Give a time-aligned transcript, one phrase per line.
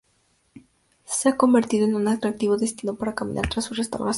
[1.05, 4.09] Se ha convertido en un atractivo destino para caminar, tras su restauración.